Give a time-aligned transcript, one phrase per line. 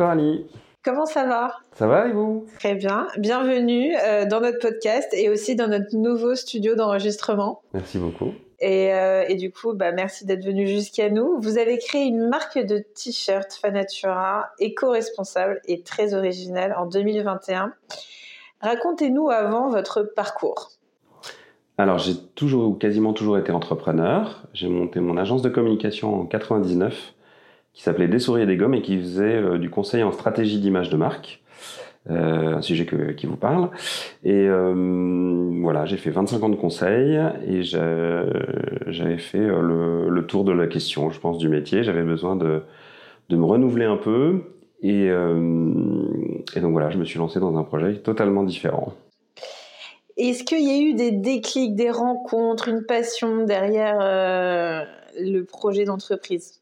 [0.00, 0.46] Coralie.
[0.82, 1.52] Comment ça va?
[1.74, 2.46] Ça va et vous?
[2.58, 3.06] Très bien.
[3.18, 7.60] Bienvenue euh, dans notre podcast et aussi dans notre nouveau studio d'enregistrement.
[7.74, 8.32] Merci beaucoup.
[8.60, 11.38] Et, euh, et du coup, bah, merci d'être venu jusqu'à nous.
[11.42, 17.74] Vous avez créé une marque de t-shirts Fanatura éco-responsable et très originale en 2021.
[18.62, 20.70] Racontez-nous avant votre parcours.
[21.76, 24.48] Alors, j'ai toujours ou quasiment toujours été entrepreneur.
[24.54, 27.12] J'ai monté mon agence de communication en 99
[27.72, 30.58] qui s'appelait Des souris et des gommes et qui faisait euh, du conseil en stratégie
[30.58, 31.42] d'image de marque.
[32.08, 33.68] Euh, un sujet que, qui vous parle.
[34.24, 40.26] Et euh, voilà, j'ai fait 25 ans de conseil et j'avais fait euh, le, le,
[40.26, 41.84] tour de la question, je pense, du métier.
[41.84, 42.62] J'avais besoin de,
[43.28, 44.40] de me renouveler un peu.
[44.82, 45.72] Et, euh,
[46.56, 48.94] et donc voilà, je me suis lancé dans un projet totalement différent.
[50.16, 54.84] Est-ce qu'il y a eu des déclics, des rencontres, une passion derrière euh,
[55.18, 56.59] le projet d'entreprise?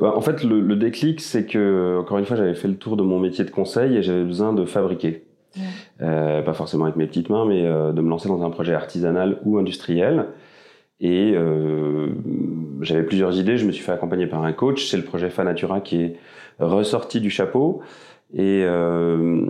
[0.00, 3.02] En fait, le, le déclic, c'est que, encore une fois, j'avais fait le tour de
[3.02, 5.24] mon métier de conseil et j'avais besoin de fabriquer.
[5.56, 5.62] Ouais.
[6.02, 8.74] Euh, pas forcément avec mes petites mains, mais euh, de me lancer dans un projet
[8.74, 10.26] artisanal ou industriel.
[11.00, 12.08] Et euh,
[12.80, 13.56] j'avais plusieurs idées.
[13.56, 14.86] Je me suis fait accompagner par un coach.
[14.86, 16.16] C'est le projet Fanatura qui est
[16.58, 17.80] ressorti du chapeau.
[18.34, 19.46] Et euh,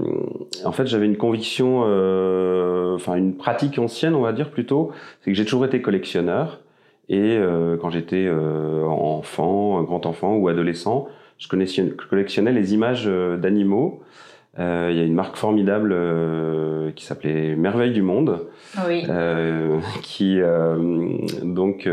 [0.65, 4.91] en fait, j'avais une conviction, euh, enfin une pratique ancienne, on va dire plutôt,
[5.23, 6.61] c'est que j'ai toujours été collectionneur.
[7.09, 13.37] Et euh, quand j'étais euh, enfant, grand enfant ou adolescent, je collectionnais les images euh,
[13.37, 14.01] d'animaux.
[14.59, 18.47] Euh, il y a une marque formidable euh, qui s'appelait Merveille du Monde,
[18.87, 19.05] oui.
[20.03, 20.41] qui
[21.43, 21.89] donc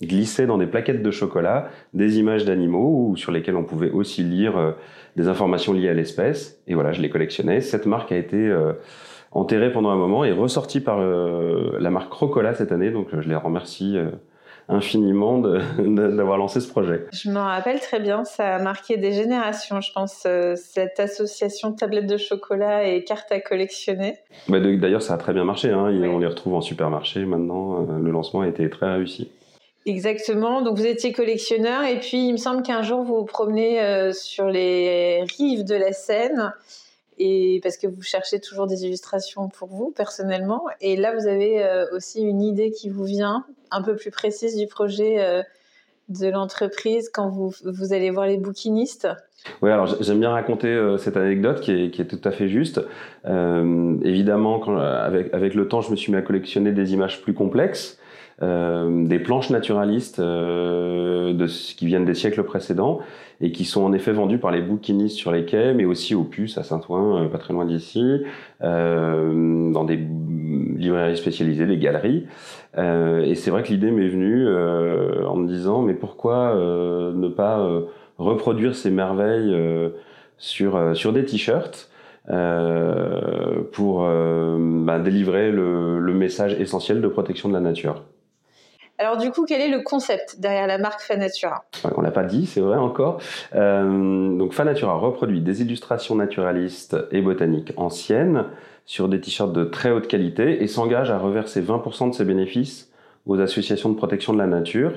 [0.00, 4.22] glissait dans des plaquettes de chocolat des images d'animaux ou sur lesquelles on pouvait aussi
[4.22, 4.74] lire
[5.16, 6.62] des informations liées à l'espèce.
[6.68, 7.60] Et voilà, je les collectionnais.
[7.60, 8.54] Cette marque a été
[9.32, 13.34] enterrée pendant un moment et ressortie par la marque Crocola cette année, donc je les
[13.34, 13.98] remercie
[14.70, 15.38] infiniment
[15.78, 17.06] d'avoir lancé ce projet.
[17.12, 21.72] Je me rappelle très bien, ça a marqué des générations, je pense, euh, cette association
[21.72, 24.16] tablette de chocolat et cartes à collectionner.
[24.48, 25.86] Bah, D'ailleurs, ça a très bien marché, hein.
[25.86, 29.30] on les retrouve en supermarché maintenant, euh, le lancement a été très réussi.
[29.86, 33.80] Exactement, donc vous étiez collectionneur et puis il me semble qu'un jour vous vous promenez
[33.80, 36.52] euh, sur les rives de la Seine
[37.20, 40.64] et parce que vous cherchez toujours des illustrations pour vous personnellement.
[40.80, 44.56] Et là, vous avez euh, aussi une idée qui vous vient, un peu plus précise
[44.56, 45.42] du projet euh,
[46.08, 49.06] de l'entreprise quand vous, vous allez voir les bouquinistes.
[49.60, 52.48] Oui, alors j'aime bien raconter euh, cette anecdote qui est, qui est, tout à fait
[52.48, 52.80] juste.
[53.26, 57.99] Évidemment, avec, avec le temps, je me suis mis à collectionner des images plus complexes.
[58.42, 63.00] Euh, des planches naturalistes euh, de, qui viennent des siècles précédents
[63.42, 66.24] et qui sont en effet vendues par les bouquinistes sur les quais, mais aussi aux
[66.24, 68.22] puces à Saint-Ouen, euh, pas très loin d'ici,
[68.62, 72.26] euh, dans des librairies spécialisées, des galeries.
[72.78, 77.68] Euh, et c'est vrai que l'idée m'est venue en me disant, mais pourquoi ne pas
[78.18, 79.54] reproduire ces merveilles
[80.38, 81.90] sur, sur des t-shirts
[82.28, 88.04] euh, pour euh, bah, délivrer le, le, message essentiel de protection de la nature.
[89.00, 91.64] Alors du coup, quel est le concept derrière la marque Fanatura?
[91.96, 93.18] On l'a pas dit, c'est vrai encore.
[93.54, 98.44] Euh, donc Fanatura reproduit des illustrations naturalistes et botaniques anciennes
[98.84, 102.92] sur des t-shirts de très haute qualité et s'engage à reverser 20% de ses bénéfices
[103.24, 104.92] aux associations de protection de la nature.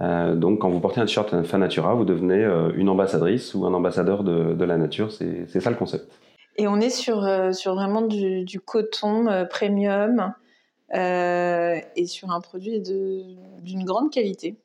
[0.00, 3.72] Euh, donc quand vous portez un t-shirt Fanatura, vous devenez euh, une ambassadrice ou un
[3.72, 5.10] ambassadeur de, de la nature.
[5.12, 6.12] C'est ça le concept.
[6.56, 10.34] Et on est sur, euh, sur vraiment du, du coton premium
[10.92, 14.56] et sur un produit d'une grande qualité.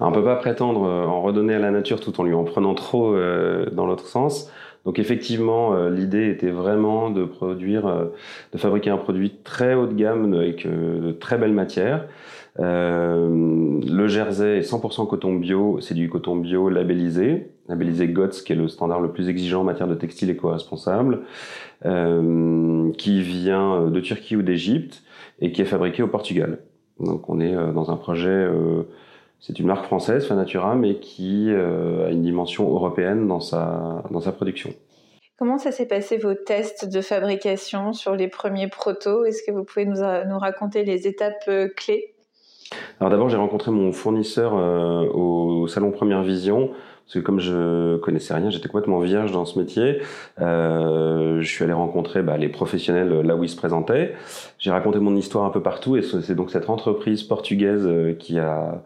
[0.00, 2.44] On ne peut pas prétendre euh, en redonner à la nature tout en lui en
[2.44, 4.50] prenant trop euh, dans l'autre sens.
[4.84, 8.04] Donc effectivement, euh, l'idée était vraiment de produire, euh,
[8.52, 12.06] de fabriquer un produit très haut de gamme avec de très belles matières.
[12.58, 18.56] Le jersey est 100% coton bio, c'est du coton bio labellisé, labellisé GOTS, qui est
[18.56, 21.20] le standard le plus exigeant en matière de textile éco-responsable,
[21.82, 25.02] qui vient de Turquie ou d'Égypte
[25.40, 26.58] et qui est fabriqué au Portugal.
[26.98, 28.48] Donc on est dans un projet
[29.40, 34.20] c'est une marque française, Fanatura, mais qui euh, a une dimension européenne dans sa, dans
[34.20, 34.70] sa production.
[35.38, 39.24] Comment ça s'est passé vos tests de fabrication sur les premiers protos?
[39.24, 42.14] Est-ce que vous pouvez nous, nous raconter les étapes euh, clés?
[43.00, 46.70] Alors d'abord, j'ai rencontré mon fournisseur euh, au salon Première Vision
[47.08, 50.02] parce que comme je connaissais rien, j'étais complètement vierge dans ce métier.
[50.42, 54.14] Euh, je suis allé rencontrer bah, les professionnels là où ils se présentaient.
[54.58, 58.38] J'ai raconté mon histoire un peu partout et c'est donc cette entreprise portugaise euh, qui
[58.38, 58.82] a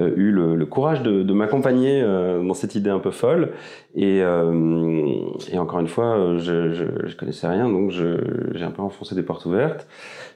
[0.00, 3.50] euh, eu le, courage de, m'accompagner euh, dans cette idée un peu folle.
[3.94, 5.20] Et, euh,
[5.52, 9.22] et encore une fois, je, je, je connaissais rien, donc j'ai un peu enfoncé des
[9.22, 9.86] portes ouvertes.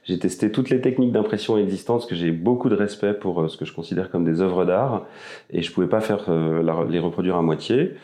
[0.05, 3.65] J'ai testé toutes les techniques d'impression existantes, que j'ai beaucoup de respect pour ce que
[3.65, 5.05] je considère comme des œuvres d'art,
[5.51, 6.29] et je pouvais pas faire
[6.89, 7.95] les reproduire à moitié.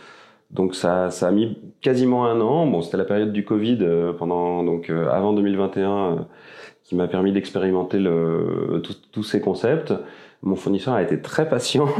[0.51, 2.67] Donc ça, ça a mis quasiment un an.
[2.67, 3.79] Bon, c'était la période du Covid
[4.17, 6.27] pendant donc avant 2021
[6.83, 8.03] qui m'a permis d'expérimenter
[9.11, 9.93] tous ces concepts.
[10.43, 11.89] Mon fournisseur a été très patient.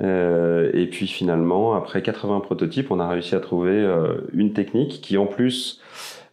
[0.00, 5.00] Euh, et puis finalement, après 80 prototypes, on a réussi à trouver euh, une technique
[5.02, 5.82] qui en plus,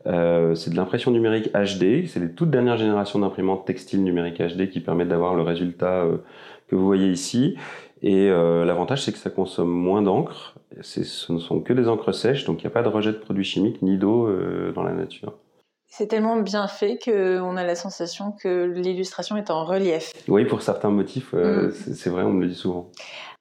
[0.05, 2.07] euh, c'est de l'impression numérique HD.
[2.07, 6.05] C'est les toutes dernières générations d'imprimantes textiles numériques HD qui permettent d'avoir le résultat
[6.69, 7.57] que vous voyez ici.
[8.03, 10.55] Et l'avantage, c'est que ça consomme moins d'encre.
[10.81, 13.17] Ce ne sont que des encres sèches, donc il n'y a pas de rejet de
[13.17, 14.29] produits chimiques ni d'eau
[14.73, 15.33] dans la nature.
[15.95, 20.11] C'est tellement bien fait qu'on a la sensation que l'illustration est en relief.
[20.27, 21.71] Oui, pour certains motifs, euh, mm.
[21.71, 22.89] c'est vrai, on me le dit souvent.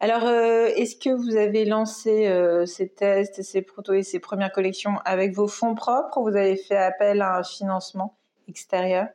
[0.01, 4.53] Alors, euh, est-ce que vous avez lancé euh, ces tests, ces protos et ces premières
[4.53, 9.07] collections avec vos fonds propres ou vous avez fait appel à un financement extérieur?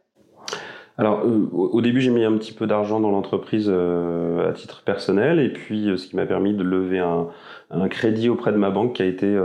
[0.97, 1.23] Alors,
[1.53, 5.91] au début, j'ai mis un petit peu d'argent dans l'entreprise à titre personnel, et puis
[5.95, 7.27] ce qui m'a permis de lever un,
[7.69, 9.37] un, crédit auprès de ma banque qui a été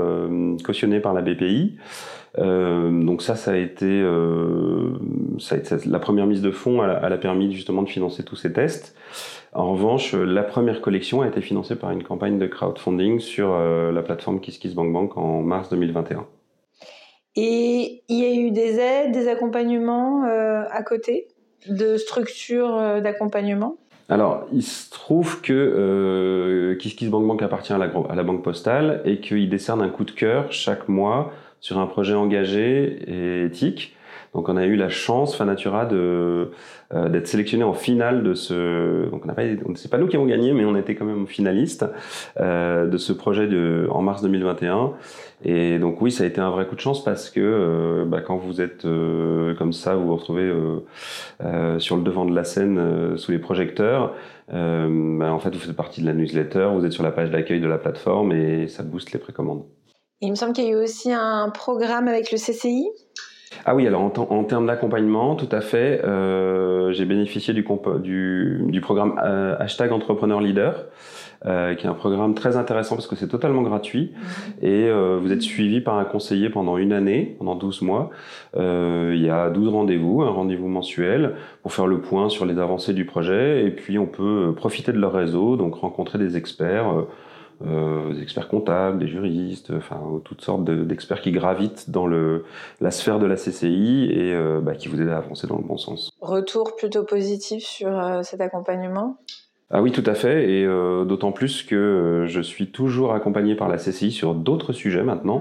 [0.64, 1.76] cautionné par la BPI.
[2.38, 4.92] Euh, donc ça, ça a été, euh,
[5.38, 6.82] ça a été la première mise de fonds.
[6.82, 8.96] Elle, a permis justement de financer tous ces tests.
[9.52, 13.92] En revanche, la première collection a été financée par une campagne de crowdfunding sur euh,
[13.92, 16.26] la plateforme KissKissBankBank en mars 2021.
[17.34, 21.28] Et il y a eu des aides, des accompagnements euh, à côté,
[21.68, 23.76] de structures euh, d'accompagnement?
[24.08, 29.20] Alors, il se trouve que euh, KissKissBankBank appartient à la, à la Banque Postale et
[29.20, 33.96] qu'il décerne un coup de cœur chaque mois sur un projet engagé et éthique.
[34.34, 36.50] Donc on a eu la chance, Fanatura, de
[36.94, 39.10] euh, d'être sélectionné en finale de ce.
[39.10, 39.42] Donc on n'a pas,
[39.74, 41.84] c'est pas nous qui avons gagné, mais on était quand même finaliste
[42.40, 44.92] euh, de ce projet de en mars 2021.
[45.44, 48.20] Et donc oui, ça a été un vrai coup de chance parce que euh, bah,
[48.20, 50.50] quand vous êtes euh, comme ça, vous vous retrouvez
[51.44, 54.14] euh, sur le devant de la scène sous les projecteurs.
[54.48, 57.60] Bah, en fait, vous faites partie de la newsletter, vous êtes sur la page d'accueil
[57.60, 59.64] de la plateforme et ça booste les précommandes
[60.24, 62.88] il me semble qu'il y a eu aussi un programme avec le CCI.
[63.64, 67.64] Ah oui, alors en, termes d'accompagnement, tout à fait, euh, j'ai bénéficié du,
[68.68, 70.86] du, programme euh, hashtag entrepreneur leader,
[71.46, 74.68] euh, qui est un programme très intéressant parce que c'est totalement gratuit mhm.
[74.68, 74.90] et
[75.20, 78.10] vous êtes suivi par un conseiller pendant une année, pendant 12 mois.
[78.56, 82.94] il y a 12 rendez-vous, un rendez-vous mensuel pour faire le point sur les avancées
[82.94, 87.06] du projet et puis on peut profiter de leur réseau, donc rencontrer des experts
[87.66, 92.44] euh, des experts comptables, des juristes, enfin toutes sortes d'experts qui gravitent dans le,
[92.80, 95.64] la sphère de la CCI et euh, bah, qui vous aident à avancer dans le
[95.64, 96.10] bon sens.
[96.20, 99.18] Retour plutôt positif sur euh, cet accompagnement?
[99.70, 103.78] Ah oui, tout à fait, et d'autant plus que je suis toujours accompagné par la
[103.78, 105.38] CCI sur d'autres sujets maintenant.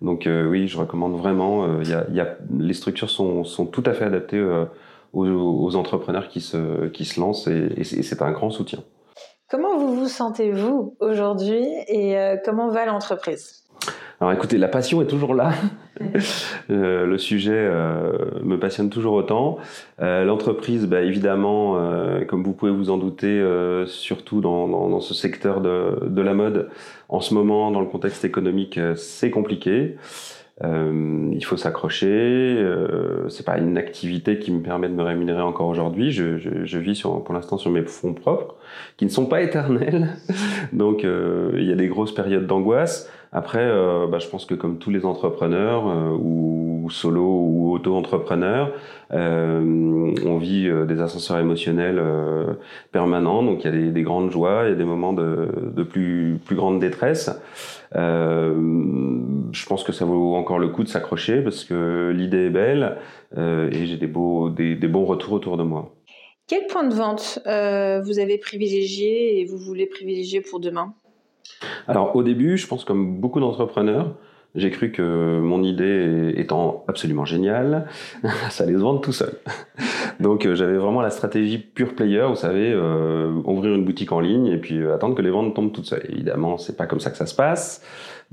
[0.00, 0.06] Mhm.
[0.06, 1.82] Donc oui, je recommande vraiment.
[1.82, 4.42] Y a, y a, les structures sont, sont, tout à fait adaptées
[5.12, 8.78] aux, aux, entrepreneurs qui se, qui se lancent, et, et c'est un grand soutien.
[9.54, 13.62] Comment vous vous sentez-vous aujourd'hui et euh, comment va l'entreprise?
[14.20, 15.52] Alors écoutez, la passion est toujours là.
[16.70, 19.58] Euh, le sujet euh, me passionne toujours autant.
[20.00, 21.78] L'entreprise, bah, évidemment,
[22.26, 23.40] comme vous pouvez vous en douter,
[23.86, 26.70] surtout dans, dans, ce secteur de, de, la mode,
[27.08, 29.96] en ce moment, dans le contexte économique, c'est compliqué.
[30.62, 32.06] Euh, il faut s'accrocher.
[32.06, 36.12] Euh, c'est pas une activité qui me permet de me rémunérer encore aujourd'hui.
[36.12, 38.54] Je, je, je, vis sur, pour l'instant sur mes fonds propres,
[38.96, 40.10] qui ne sont pas éternels.
[40.72, 43.10] Donc euh, il y a des grosses périodes d'angoisse.
[43.32, 46.16] Après, euh, bah, je pense que comme tous les entrepreneurs euh,
[46.84, 48.72] ou solo ou auto-entrepreneurs,
[49.12, 52.02] euh, on vit des ascenseurs émotionnels
[52.92, 53.42] permanents.
[53.42, 55.82] Donc il y a des, des, grandes joies, il y a des moments de, de
[55.82, 57.30] plus, plus grande détresse.
[57.92, 62.96] je pense que ça vaut encore le coup de s'accrocher parce que l'idée est belle
[63.36, 65.94] et j'ai des, beaux, des, des bons retours autour de moi.
[66.46, 70.94] Quel point de vente euh, vous avez privilégié et vous voulez privilégier pour demain?
[71.88, 74.14] Alors au début, je pense comme beaucoup d'entrepreneurs,
[74.54, 77.86] j'ai cru que mon idée étant absolument géniale,
[78.50, 79.34] ça allait se vendre tout seul.
[80.20, 84.20] Donc euh, j'avais vraiment la stratégie pure player, vous savez, euh, ouvrir une boutique en
[84.20, 86.06] ligne et puis attendre que les ventes tombent toutes seules.
[86.08, 87.82] Évidemment, c'est pas comme ça que ça se passe.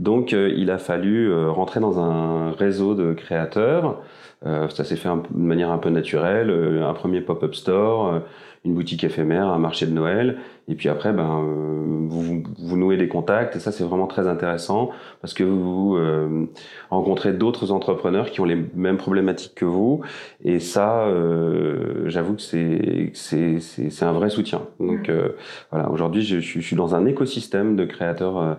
[0.01, 4.01] Donc il a fallu rentrer dans un réseau de créateurs.
[4.43, 6.51] ça s'est fait de manière un peu naturelle,
[6.83, 8.21] un premier pop-up store
[8.63, 12.95] une boutique éphémère, un marché de Noël, et puis après, ben, euh, vous, vous, nouez
[12.95, 16.45] des contacts, et ça c'est vraiment très intéressant parce que vous euh,
[16.91, 20.01] rencontrez d'autres entrepreneurs qui ont les mêmes problématiques que vous,
[20.43, 24.61] et ça, euh, j'avoue que c'est c'est un vrai soutien.
[24.79, 25.29] Donc euh,
[25.71, 28.57] voilà, aujourd'hui, je, je, suis dans un écosystème de créateurs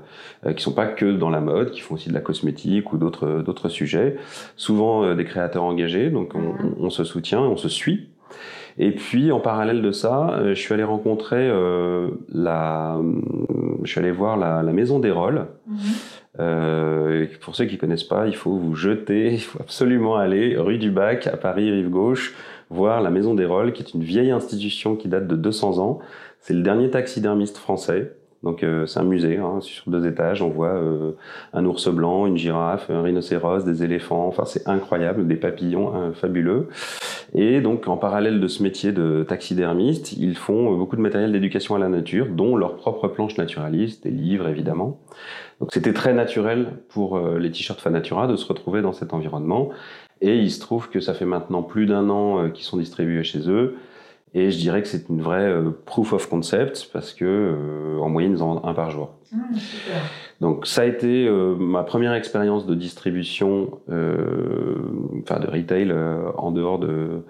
[0.57, 3.43] qui sont pas que dans la mode, qui font aussi de la cosmétique ou d'autres
[3.43, 4.17] d'autres sujets.
[4.57, 8.11] Souvent des créateurs engagés, donc on, on se soutient, on se suit
[8.79, 11.51] Et puis en parallèle de ça, je suis allé rencontrer
[12.33, 13.01] la,
[13.83, 15.47] je suis allé voir la, maison des rôles.
[15.67, 17.27] Mhm.
[17.41, 20.91] pour ceux qui connaissent pas, il faut vous jeter, il faut absolument aller rue du
[20.91, 22.35] Bac à Paris, rive gauche,
[22.73, 26.01] voir la Maison des Rôles, qui est une vieille institution qui date de 200 ans.
[26.41, 28.17] C'est le dernier taxidermiste français.
[28.43, 30.43] Donc euh, c'est un musée hein, sur deux étages.
[30.43, 31.13] On voit euh,
[31.53, 34.27] un ours blanc, une girafe, un rhinocéros, des éléphants.
[34.27, 36.69] Enfin c'est incroyable, des papillons hein, fabuleux.
[37.35, 41.77] Et donc en parallèle de ce métier de taxidermiste, ils font beaucoup de matériel d'éducation
[41.77, 45.01] à la nature, dont leurs propres planches naturalistes, des livres évidemment.
[45.61, 49.71] Donc c'était très naturel pour euh, les t-shirts Fanatura de se retrouver dans cet environnement.
[50.21, 53.49] Et il se trouve que ça fait maintenant plus d'un an qu'ils sont distribués chez
[53.49, 53.77] eux.
[54.35, 58.09] Et je dirais que c'est une vraie euh, proof of concept parce que euh, en
[58.09, 59.11] moyenne ils en ont un par jour.
[59.35, 59.37] Ah,
[60.41, 65.95] Donc ça a été euh, ma première expérience de distribution, enfin de retail
[66.37, 67.23] en dehors de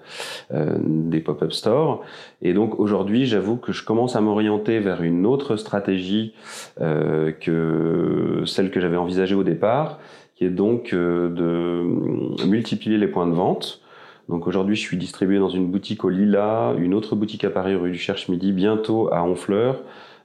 [0.51, 2.03] des pop-up stores.
[2.41, 6.33] Et donc aujourd'hui, j'avoue que je commence à m'orienter vers une autre stratégie
[6.79, 9.99] que celle que j'avais envisagée au départ,
[10.35, 13.82] qui est donc de multiplier les points de vente
[14.29, 17.75] donc aujourd'hui, je suis distribué dans une boutique au Lila, une autre boutique à Paris
[17.75, 19.81] rue du Cherche-Midi, bientôt à Honfleur.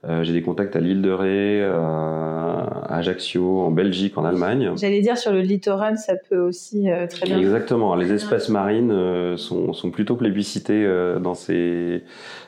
[0.06, 4.72] Euh, j'ai des contacts à l'île de Ré, à Ajaccio, en Belgique, en Allemagne.
[4.76, 7.38] J'allais dire sur le littoral, ça peut aussi euh, très bien.
[7.38, 7.96] Exactement.
[7.96, 10.86] Les espèces marines euh, sont, sont, plutôt plébiscitées
[11.20, 12.04] dans ces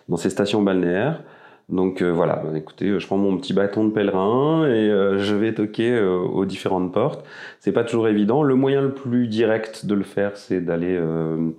[0.09, 1.23] dans ces stations balnéaires.
[1.71, 5.35] Donc euh, voilà, bah, écoutez, je prends mon petit bâton de pèlerin et euh, je
[5.37, 7.25] vais toquer euh, aux différentes portes.
[7.61, 8.43] C'est pas toujours évident.
[8.43, 10.99] Le moyen le plus direct de le faire, c'est d'aller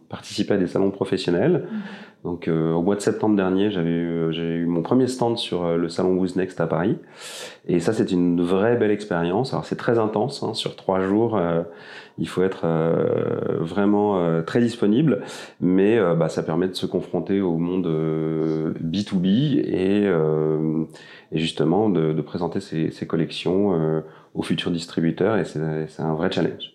[0.10, 1.68] participer à des salons professionnels.
[2.24, 5.90] Donc au mois de septembre dernier, j'avais eu, j'ai eu mon premier stand sur le
[5.90, 6.98] salon Who's Next à Paris.
[7.68, 9.54] Et ça, c'est une vraie belle expérience.
[9.54, 11.36] Alors c'est très intense, hein, sur trois jours
[12.22, 15.24] il faut être euh, vraiment euh, très disponible,
[15.60, 17.88] mais euh, bah, ça permet de se confronter au monde
[18.80, 19.26] B2B
[19.58, 20.04] et,
[21.32, 26.32] et justement de, de présenter ses, ses collections aux futurs distributeurs et c'est un vrai
[26.32, 26.74] challenge.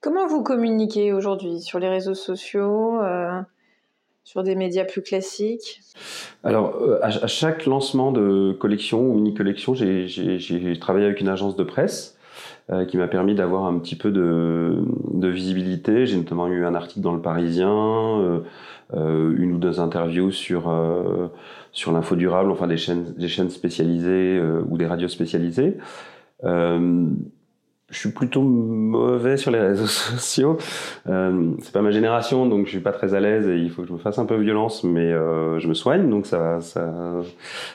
[0.00, 3.00] Comment vous communiquez aujourd'hui sur les réseaux sociaux
[4.28, 5.80] sur des médias plus classiques
[6.44, 12.18] Alors, à, chaque lancement de collection ou mini-collection, j'ai travaillé avec une agence de presse
[12.70, 14.82] euh, qui m'a permis d'avoir un petit peu de,
[15.14, 16.04] de visibilité.
[16.04, 18.40] J'ai notamment eu un article dans Le Parisien, euh,
[18.92, 21.28] euh une ou deux interviews sur euh,
[21.72, 25.78] sur l'info durable, enfin des chaînes des chaînes spécialisées ou des radios spécialisées
[27.90, 30.58] je suis plutôt mauvais sur les réseaux sociaux.
[31.08, 33.82] Euh, c'est pas ma génération, donc je suis pas très à l'aise et il faut
[33.82, 36.92] que je me fasse un peu violence, mais euh, je me soigne, donc ça, ça,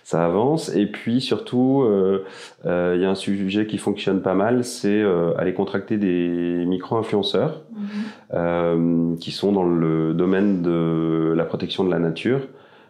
[0.04, 0.74] ça avance.
[0.76, 2.26] Et puis surtout, euh,
[2.66, 6.64] euh, il y a un sujet qui fonctionne pas mal, c'est euh, aller contracter des
[6.68, 7.64] micro-influenceurs
[8.32, 9.18] mhm.
[9.18, 12.42] qui sont dans le domaine de la protection de la nature.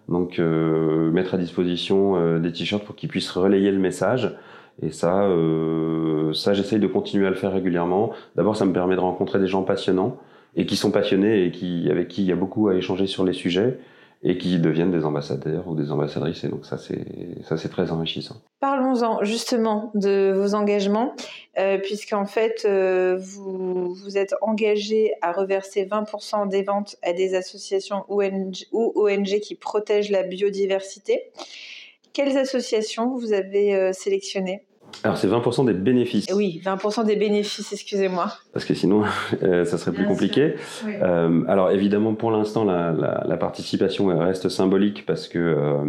[0.10, 4.36] Donc mettre à disposition des t-shirts pour qu'ils puissent relayer le message.
[4.82, 8.12] Et ça, euh, ça j'essaye de continuer à le faire régulièrement.
[8.36, 10.18] D'abord, ça me permet de rencontrer des gens passionnants
[10.56, 13.24] et qui sont passionnés et qui, avec qui il y a beaucoup à échanger sur
[13.24, 13.80] les sujets
[14.26, 16.44] et qui deviennent des ambassadeurs ou des ambassadrices.
[16.46, 17.06] Et donc ça, c'est
[17.44, 18.38] ça, c'est très enrichissant.
[18.62, 21.14] Parlons-en justement de vos engagements,
[21.60, 27.36] euh, puisqu'en fait, euh, vous vous êtes engagé à reverser 20% des ventes à des
[27.36, 31.32] associations ou ONG qui protègent la biodiversité.
[32.14, 34.64] Quelles associations vous avez euh, sélectionnées?
[35.04, 36.28] Alors c'est 20% des bénéfices.
[36.34, 38.28] Oui, 20% des bénéfices, excusez-moi.
[38.54, 39.04] Parce que sinon,
[39.44, 40.56] euh, ça serait plus compliqué.
[40.86, 45.84] Euh, alors évidemment, pour l'instant, la, la, la, participation reste symbolique parce que euh,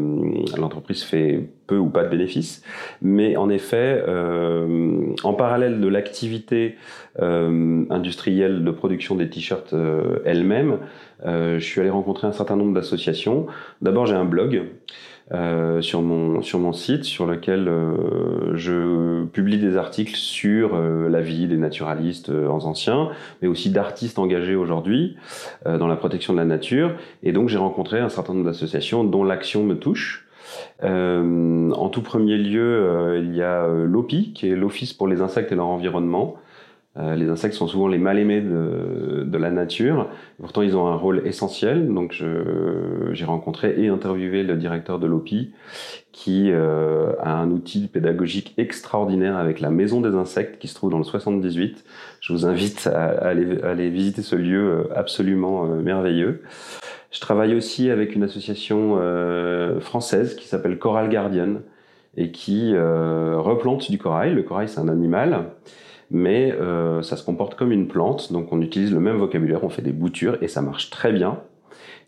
[0.56, 2.62] l'entreprise fait peu ou pas de bénéfices.
[3.02, 6.76] Mais en effet, euh, en parallèle de l'activité
[7.20, 9.72] industrielle de production des t-shirts
[10.24, 10.78] elle-même,
[11.24, 13.46] je suis allé rencontrer un certain nombre d'associations.
[13.82, 14.64] D'abord, j'ai un blog.
[15.32, 21.08] Euh, sur mon sur mon site sur lequel euh, je publie des articles sur euh,
[21.08, 23.08] la vie des naturalistes anciens,
[23.40, 25.16] mais aussi d'artistes engagés aujourd'hui
[25.64, 26.94] dans la protection de la nature.
[27.22, 30.26] Et donc j'ai rencontré un certain nombre d'associations dont l'action me touche.
[30.82, 35.54] en tout premier lieu, il y a l'OPI, qui est l'Office pour les insectes et
[35.54, 36.36] leur environnement,
[36.96, 40.08] euh, les insectes sont souvent les mal-aimés de, de, la nature.
[40.40, 41.92] Pourtant, ils ont un rôle essentiel.
[41.92, 42.22] Donc,
[43.12, 45.52] j'ai rencontré et interviewé le directeur de l'OPI,
[46.12, 50.90] qui euh, a un outil pédagogique extraordinaire avec la Maison des Insectes, qui se trouve
[50.90, 51.84] dans le 78.
[52.20, 56.42] Je vous invite à, aller, à aller, visiter ce lieu euh, absolument merveilleux.
[57.10, 58.98] Je travaille aussi avec une association
[59.80, 61.60] française qui s'appelle Coral Guardian
[62.16, 64.34] et qui replante du corail.
[64.34, 65.44] Le corail, c'est un animal
[66.10, 69.68] mais euh, ça se comporte comme une plante, donc on utilise le même vocabulaire, on
[69.68, 71.38] fait des boutures et ça marche très bien.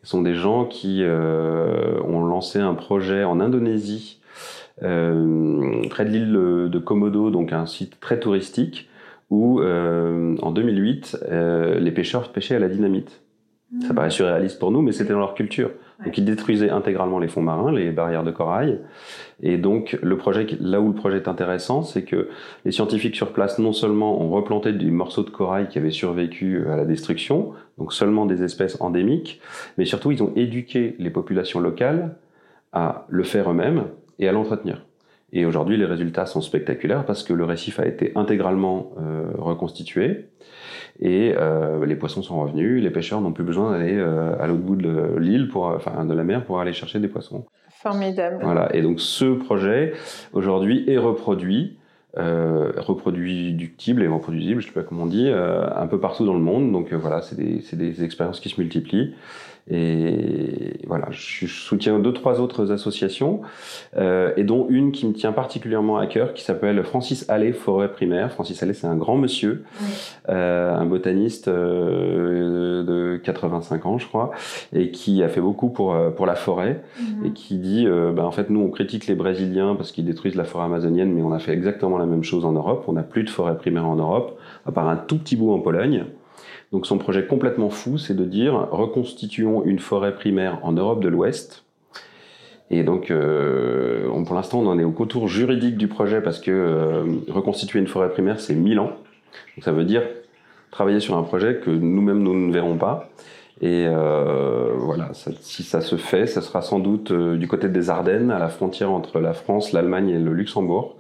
[0.03, 4.21] Ce sont des gens qui ont lancé un projet en Indonésie,
[4.79, 8.89] près de l'île de Komodo, donc un site très touristique,
[9.31, 11.19] où en 2008,
[11.81, 13.21] les pêcheurs pêchaient à la dynamite.
[13.87, 15.71] Ça paraît surréaliste pour nous, mais c'était dans leur culture.
[16.05, 18.81] Donc ils détruisaient intégralement les fonds marins, les barrières de corail.
[19.43, 22.29] Et donc le projet, là où le projet est intéressant, c'est que
[22.65, 26.65] les scientifiques sur place non seulement ont replanté des morceaux de corail qui avaient survécu
[26.69, 29.41] à la destruction, donc seulement des espèces endémiques,
[29.79, 32.17] mais surtout ils ont éduqué les populations locales
[32.73, 33.85] à le faire eux-mêmes
[34.19, 34.85] et à l'entretenir.
[35.33, 40.29] Et aujourd'hui, les résultats sont spectaculaires parce que le récif a été intégralement euh, reconstitué
[41.01, 42.83] et euh, les poissons sont revenus.
[42.83, 46.15] Les pêcheurs n'ont plus besoin d'aller euh, à l'autre bout de l'île, pour, enfin de
[46.15, 47.45] la mer, pour aller chercher des poissons.
[47.71, 48.39] Formidable.
[48.43, 48.75] Voilà.
[48.75, 49.93] Et donc ce projet
[50.33, 51.79] aujourd'hui est reproduit.
[52.19, 56.25] Euh, reproductible et reproduisible, je ne sais pas comment on dit, euh, un peu partout
[56.25, 56.73] dans le monde.
[56.73, 59.15] Donc euh, voilà, c'est des, des, expériences qui se multiplient.
[59.69, 63.41] Et voilà, je soutiens deux, trois autres associations,
[63.97, 67.91] euh, et dont une qui me tient particulièrement à cœur, qui s'appelle Francis Allais Forêt
[67.91, 68.31] Primaire.
[68.31, 69.65] Francis Allais, c'est un grand monsieur,
[70.29, 74.31] euh, un botaniste euh, de 85 ans, je crois,
[74.73, 77.27] et qui a fait beaucoup pour, euh, pour la forêt, mhm.
[77.27, 80.37] et qui dit, euh, ben, en fait, nous, on critique les Brésiliens parce qu'ils détruisent
[80.37, 82.85] la forêt amazonienne, mais on a fait exactement la même chose en Europe.
[82.87, 85.59] On n'a plus de forêt primaire en Europe, à part un tout petit bout en
[85.59, 86.05] Pologne.
[86.73, 91.09] Donc son projet complètement fou, c'est de dire reconstituons une forêt primaire en Europe de
[91.09, 91.65] l'Ouest.
[92.71, 96.51] Et donc, euh, pour l'instant, on en est au contour juridique du projet parce que
[96.51, 98.91] euh, reconstituer une forêt primaire, c'est 1000 ans.
[99.57, 100.03] Donc ça veut dire
[100.73, 103.11] travailler sur un projet que nous-mêmes, nous ne verrons pas.
[103.63, 108.31] Et euh, voilà, si ça se fait, ça sera sans doute du côté des Ardennes,
[108.31, 110.97] à la frontière entre la France, l'Allemagne et le Luxembourg.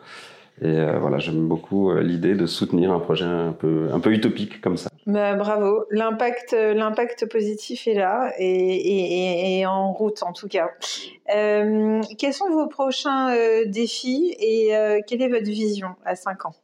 [0.62, 4.76] Et voilà, j'aime beaucoup l'idée de soutenir un projet un peu, un peu utopique comme
[4.76, 4.88] ça.
[5.06, 10.70] Bah, bravo, l'impact, euh, l'impact positif est là et, en route en tout cas.
[11.32, 14.72] Euh, quels sont vos prochains euh, défis et
[15.06, 16.54] quelle est votre vision à 5 ans?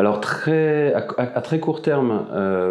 [0.00, 2.24] Alors très, à, très court terme,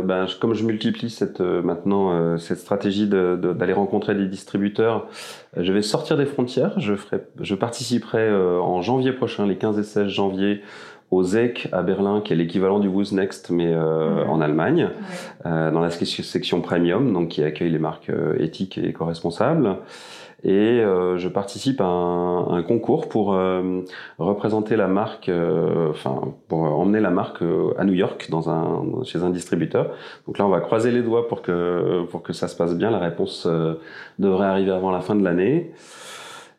[0.04, 5.08] ben, comme je multiplie cette, maintenant cette stratégie d'aller rencontrer des distributeurs,
[5.56, 6.80] je vais sortir des frontières.
[6.80, 10.63] Je, ferai, je participerai en janvier prochain, les 15 et 16 janvier,
[11.12, 14.89] au ZEC à Berlin, qui est l'équivalent du Who's Next, mais euh, en Allemagne,
[15.46, 19.78] euh, dans la section premium, donc qui accueille les marques euh, éthiques et éco-responsables.
[20.43, 23.82] Et euh, je participe à un, un concours pour euh,
[24.17, 25.30] représenter la marque,
[25.89, 27.41] enfin pour emmener la marque
[27.78, 29.91] à New York dans un chez un distributeur.
[30.28, 32.91] Donc là, on va croiser les doigts pour que pour que ça se passe bien.
[32.91, 33.47] La réponse
[34.17, 35.71] devrait arriver avant la fin de l'année.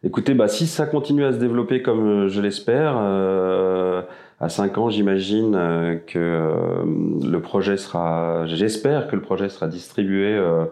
[0.02, 4.00] Écoutez, bah, si ça continue à se développer comme je l'espère, euh,
[4.40, 6.84] à 5 ans, j'imagine euh, que euh,
[7.22, 10.64] le projet sera, j'espère que le projet sera distribué euh,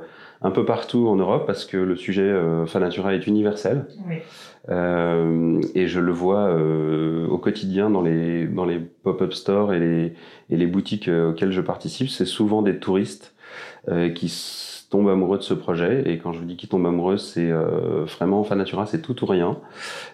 [0.42, 2.32] un peu partout en Europe parce que le sujet
[2.66, 3.86] Fanatura est universel.
[4.08, 4.16] Oui.
[5.74, 6.54] et je le vois
[7.28, 10.14] au quotidien dans les, dans les pop-up stores et les,
[10.50, 12.08] et les boutiques auxquelles je participe.
[12.08, 13.34] C'est souvent des touristes
[14.14, 14.28] qui
[14.90, 16.02] tombent amoureux de ce projet.
[16.06, 19.26] Et quand je vous dis qu'ils tombent amoureux, c'est euh, vraiment Fanatura, c'est tout ou
[19.26, 19.58] rien.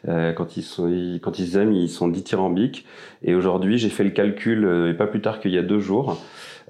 [0.08, 0.90] Euh, quand, ils sont,
[1.22, 2.86] quand ils aiment, ils sont dithyrambiques.
[3.22, 5.78] Et aujourd'hui, j'ai fait le calcul, euh, et pas plus tard qu'il y a deux
[5.78, 6.20] jours,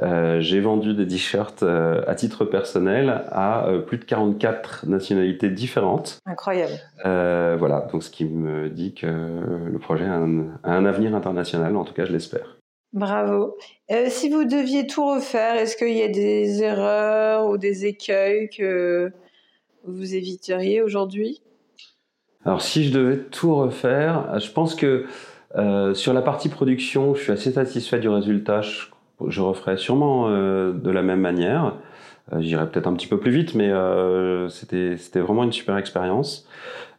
[0.02, 6.18] euh, j'ai vendu des t-shirts euh, à titre personnel à plus de 44 nationalités différentes.
[6.26, 6.72] Incroyable.
[7.02, 11.76] voilà, donc ce qui me dit que le projet a un, a un avenir international,
[11.76, 12.56] en tout cas je l'espère.
[12.94, 13.56] Bravo.
[13.90, 18.48] Euh, si vous deviez tout refaire, est-ce qu'il y a des erreurs ou des écueils
[18.48, 19.10] que
[19.84, 21.42] vous éviteriez aujourd'hui?
[22.44, 25.06] Alors si je devais tout refaire, je pense que
[25.56, 28.60] euh, sur la partie production, je suis assez satisfait du résultat.
[28.60, 28.82] Je,
[29.18, 31.74] referais sûrement euh, de la même manière.
[32.38, 33.70] J'irais peut-être un petit peu plus vite, mais
[34.48, 36.48] c'était vraiment une super expérience.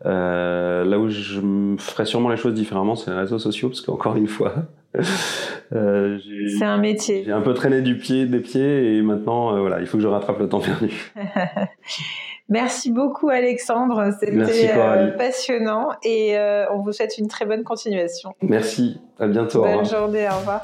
[0.04, 1.42] là où je
[1.80, 4.54] ferais sûrement les choses différemment, c'est les réseaux sociaux, parce qu'encore une fois,
[5.74, 6.18] euh,
[6.58, 7.24] c'est un métier.
[7.26, 10.04] J'ai un peu traîné du pied, des pieds, et maintenant, euh, voilà, il faut que
[10.04, 11.14] je rattrape le temps perdu.
[12.50, 14.12] Merci beaucoup, Alexandre.
[14.20, 16.38] C'était euh, passionnant, et
[16.72, 18.34] on vous souhaite une très bonne continuation.
[18.42, 19.00] Merci.
[19.20, 19.64] À bientôt.
[19.64, 20.28] Bonne journée.
[20.30, 20.64] Au revoir.